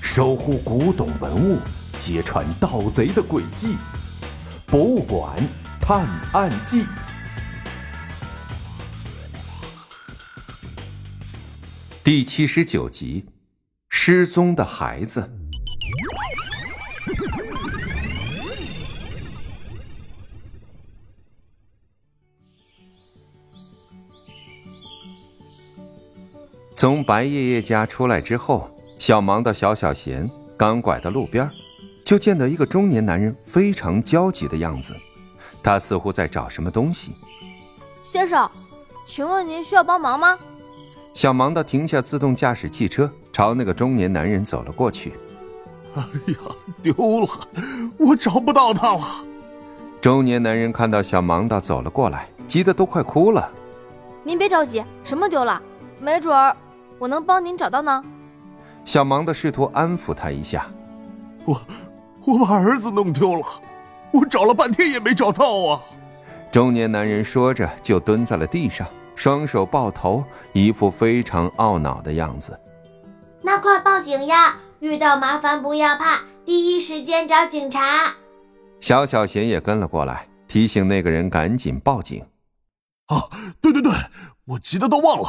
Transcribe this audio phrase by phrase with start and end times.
[0.00, 1.60] 守护古董文物，
[1.96, 3.74] 揭穿盗贼的诡计，
[4.66, 5.36] 《博物馆
[5.80, 6.82] 探案记》
[12.02, 13.26] 第七十九集：
[13.88, 15.47] 失踪的孩子。
[26.78, 31.50] 从白爷爷家出来之后，小忙的小小贤刚拐到路边，
[32.04, 34.94] 就见到一个中年男人非常焦急的样子，
[35.60, 37.16] 他似乎在找什么东西。
[38.04, 38.48] 先生，
[39.04, 40.38] 请问您需要帮忙吗？
[41.14, 45.14] 小忙的停下自动驾驶汽车，朝那个中年男人走了过去。
[45.96, 46.38] 哎呀，
[46.80, 47.28] 丢了，
[47.98, 49.00] 我找不到他了。
[50.00, 53.50] 中年男人看到小忙的走了过来，急得都快哭了。
[54.22, 55.60] 您别着急，什么丢了？
[56.00, 56.56] 没准儿。
[56.98, 58.04] 我能帮您找到呢。
[58.84, 60.66] 小忙的试图安抚他一下。
[61.44, 61.60] 我
[62.24, 63.46] 我把儿子弄丢了，
[64.12, 65.80] 我找了半天也没找到啊。
[66.50, 72.58] 中年男人说着就蹲在了地上，双手抱头，一副非常懊恼的样子。
[73.42, 74.56] 那快报警呀！
[74.80, 78.14] 遇到麻烦不要怕，第一时间找警察。
[78.78, 82.24] 小小贤也跟了过来，提醒那个人赶紧报警。
[83.06, 83.28] 啊，
[83.60, 83.90] 对对对，
[84.46, 85.28] 我急得都忘了。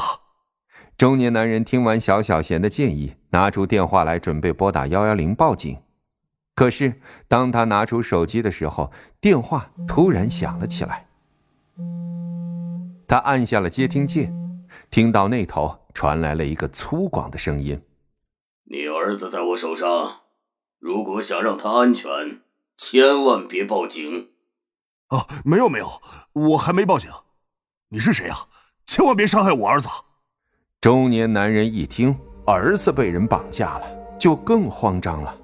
[0.99, 5.81] 中年男人听完小小贤的建议，拿出电话来准备拨打幺幺零报警。
[6.53, 11.07] 可是当他拿出手机的时候，电话突然响了起来。
[13.07, 17.81] 他按下了接听键，听到那头传来了一个粗犷的声音
[18.69, 20.19] ：“你儿子在我手上，
[20.79, 22.03] 如果想让他安全，
[22.91, 24.27] 千万别报警。
[25.07, 25.87] ”“啊，没有没有，
[26.33, 27.09] 我还没报警。
[27.87, 28.35] 你是谁呀？
[28.85, 29.87] 千万别伤害我儿子。”
[30.81, 33.85] 中年男人一听儿子被人绑架了，
[34.17, 35.35] 就更慌张了。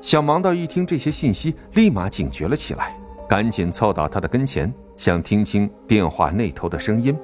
[0.00, 2.98] 小盲道一听这些信息，立马警觉了起来，
[3.28, 7.16] 赶紧凑到他的跟前，想听清电话那头的声音。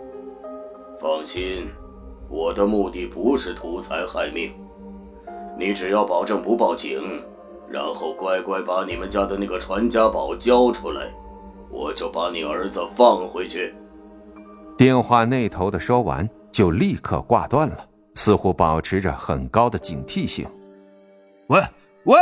[1.00, 1.68] 放心，
[2.28, 4.52] 我的目的不是图财害命，
[5.58, 6.92] 你只要保证不报警，
[7.68, 11.12] 然后乖乖把你们家的那个传家宝交出来，
[11.72, 13.74] 我就把你儿子放回去。
[14.76, 20.46] 电话那头的说完，就立刻挂断了，似乎保持着很高的警惕性。
[21.46, 21.62] 喂
[22.04, 22.18] 喂，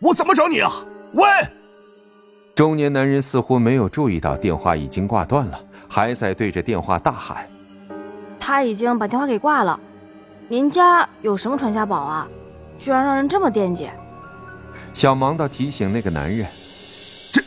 [0.00, 0.70] 我怎么找你啊？
[1.12, 1.24] 喂！
[2.54, 7.46] 中年男人似乎没有注意到电话已经挂断了，还在对着电话大喊
[8.40, 9.78] ：“他已经把电话给挂了。
[10.48, 12.26] 您家有什么传家宝啊？
[12.78, 13.90] 居然让人这么惦记！”
[14.94, 16.46] 小盲道提醒那个男人
[17.32, 17.42] ：“这……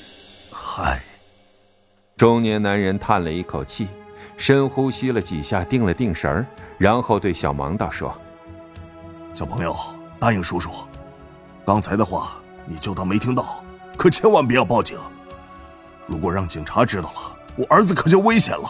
[0.52, 1.02] 嗨。”
[2.16, 3.88] 中年男人叹了一口气。
[4.38, 6.46] 深呼吸了几下，定了定神儿，
[6.78, 8.16] 然后对小盲道说
[9.34, 9.76] ：“小朋友，
[10.20, 10.70] 答应叔叔，
[11.66, 12.34] 刚才的话
[12.66, 13.64] 你就当没听到，
[13.98, 14.98] 可千万不要报警。
[16.06, 18.70] 如果让警察知道了，我儿子可就危险了。”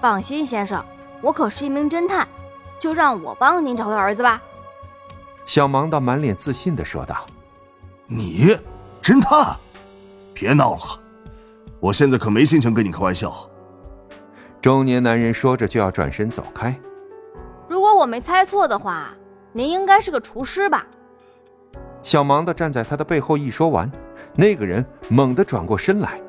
[0.00, 0.84] 放心，先生，
[1.20, 2.26] 我可是一名侦探，
[2.78, 4.40] 就让我帮您找回儿子吧。”
[5.44, 7.26] 小盲道满脸自信的说道。
[8.06, 8.56] “你，
[9.02, 9.58] 侦探？
[10.32, 10.80] 别闹了，
[11.80, 13.34] 我现在可没心情跟你开玩笑。”
[14.60, 16.78] 中年男人说着，就要转身走开。
[17.66, 19.14] 如果我没猜错的话，
[19.52, 20.86] 您应该是个厨师吧？
[22.02, 23.90] 小忙的站在他的背后一说完，
[24.34, 26.20] 那个人猛地转过身来，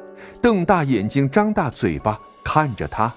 [0.42, 3.14] 瞪大眼睛，张大嘴巴看着他。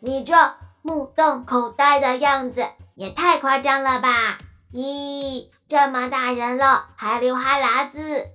[0.00, 0.34] 你这
[0.82, 2.64] 目瞪口呆的样子
[2.96, 4.38] 也太夸张了吧！
[4.72, 8.26] 咦，这么大人了还流哈喇子。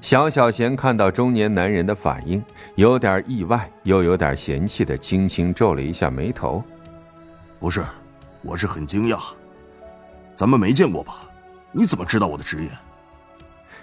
[0.00, 2.42] 小小贤看到中年男人的反应，
[2.74, 6.64] 有点意外，又有点嫌弃的，轻轻皱了一下眉头。
[7.58, 7.84] 不是，
[8.42, 9.20] 我是很惊讶。
[10.34, 11.28] 咱们没见过吧？
[11.70, 12.70] 你怎么知道我的职业？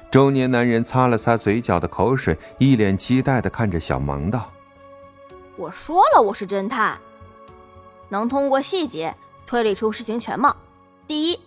[0.09, 4.51] 中年男人擦了擦嘴角的口水，一脸期待的看着小萌道
[5.55, 6.97] ：“我说了，我是侦探，
[8.09, 9.15] 能通过细节
[9.45, 10.55] 推理出事情全貌。
[11.05, 11.39] 第一，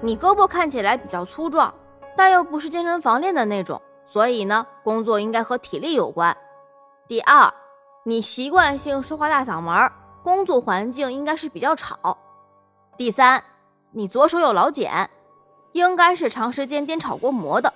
[0.00, 1.74] 你胳膊看起来比较粗壮，
[2.16, 6.34] 但又不是健身房练的那种。”所以呢，工作应该和体力有关。
[7.08, 7.52] 第二，
[8.04, 9.92] 你习惯性说话大嗓门，
[10.22, 12.16] 工作环境应该是比较吵。
[12.96, 13.42] 第三，
[13.90, 15.10] 你左手有老茧，
[15.72, 17.74] 应该是长时间颠炒过磨的。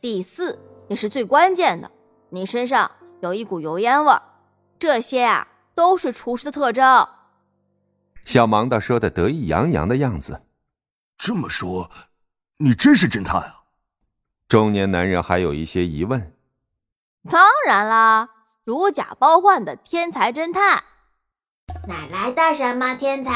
[0.00, 0.58] 第四，
[0.88, 1.90] 也是最关键的，
[2.30, 2.90] 你身上
[3.20, 4.20] 有一股油烟味儿。
[4.78, 7.06] 这些啊，都是厨师的特征。
[8.24, 10.42] 小盲道说的得意洋洋的样子。
[11.16, 11.90] 这么说，
[12.58, 13.61] 你真是侦探啊？
[14.52, 16.30] 中年男人还有一些疑问。
[17.26, 18.28] 当然啦，
[18.64, 20.84] 如假包换的天才侦探。
[21.88, 23.32] 哪来的什么天才？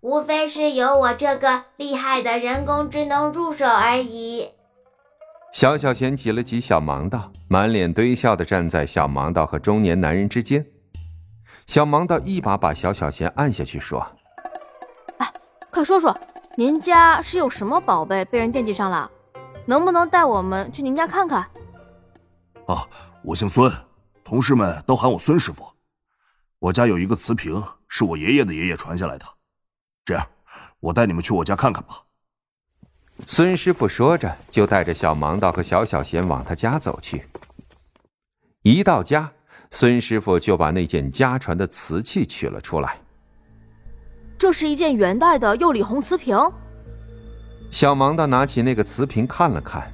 [0.00, 4.50] 无非是有我这个厉害的人工智能助手而已。
[5.52, 10.66] 小小贤挤了挤小盲道，满脸堆笑的站在小盲道和中年男人之间。
[11.68, 14.04] 小盲道一把把小小贤按下去，说
[15.18, 15.32] ：“哎，
[15.70, 16.18] 快说说，
[16.56, 19.08] 您家是有什么宝贝被人惦记上了？
[19.68, 21.42] 能不能带我们去您家看看？”
[22.66, 22.88] 啊，
[23.22, 23.70] 我姓孙，
[24.24, 25.62] 同事们都喊我孙师傅。
[26.58, 29.26] 我家有一个瓷瓶，是我爷爷的爷爷传下来的。
[30.06, 30.26] 这样，
[30.80, 32.02] 我带你们去我家看看吧。
[33.26, 37.26] 孙师傅说着，就带着小盲道和小小贤往他家走去。
[38.62, 39.30] 一到家，
[39.70, 42.98] 孙师傅就把那件家传的瓷器取了出来。
[44.38, 46.36] 这是一件元代的釉里红瓷瓶。
[47.70, 49.92] 小盲道拿起那个瓷瓶看了看，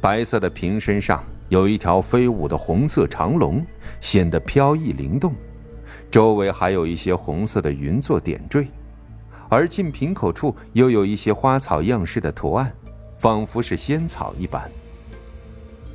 [0.00, 3.64] 白色的瓶身上有一条飞舞的红色长龙，
[4.00, 5.34] 显得飘逸灵动，
[6.10, 8.68] 周围还有一些红色的云做点缀。
[9.48, 12.72] 而近瓶口处又有一些花草样式的图案，
[13.16, 14.70] 仿佛是仙草一般。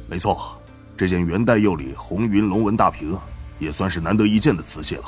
[0.07, 0.57] 没错，
[0.97, 3.17] 这件元代釉里红云龙纹大瓶，
[3.59, 5.03] 也算是难得一见的瓷器了。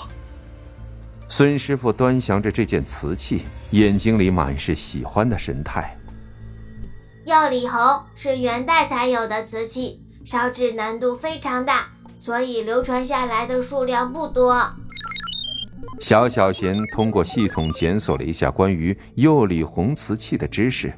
[1.27, 3.41] 孙师傅端详着这件瓷器，
[3.71, 5.94] 眼睛里满是喜欢的神态。
[7.25, 7.79] 釉里红
[8.13, 11.87] 是元代才有的瓷器，烧制难度非常大，
[12.19, 14.63] 所以流传下来的数量不多。
[15.99, 20.93] 小小贤通过系统检索了一下关于釉里红瓷器的知识。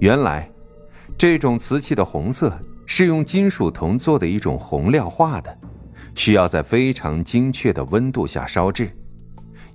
[0.00, 0.48] 原来，
[1.18, 5.54] 这种瓷器的红色是用金属铜做的一种红料化的，
[6.14, 8.90] 需要在非常精确的温度下烧制。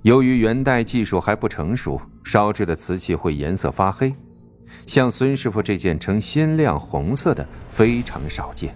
[0.02, 4.12] 由于元代技术还不成熟，烧制的瓷器会颜色发黑。
[4.86, 8.74] 像孙师傅这件呈鲜亮红色的非常少见。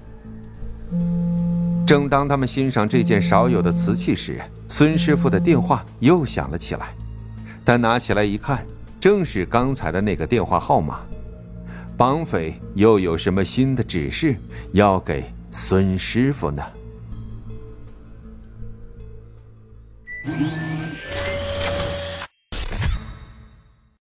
[1.86, 6.94] 正当他们欣赏这件少有的瓷器时，孙师傅的电话又响了起来。
[7.64, 8.64] 他拿起来一看，
[8.98, 11.00] 正是刚才的那个电话号码。
[11.96, 14.36] 绑匪又有什么新的指示
[14.72, 16.62] 要给孙师傅呢？